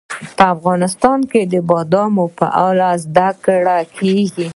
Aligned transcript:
افغانستان 0.53 1.19
کې 1.31 1.41
د 1.53 1.55
بادام 1.69 2.13
په 2.37 2.47
اړه 2.67 2.89
زده 3.03 3.29
کړه 3.45 3.77
کېږي. 3.97 4.47